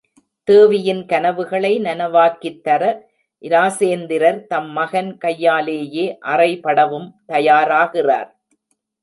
தேவியின் 0.47 1.05
கனவுகளை 1.05 1.79
நனவாக்கித் 1.79 2.63
தர, 2.63 2.81
இராசேந்திரர் 3.41 4.39
தம் 4.47 4.71
மகன் 4.71 5.17
கையாலேயே 5.17 6.17
அறைபடவும் 6.25 7.07
தயாராகிறார். 7.27 8.29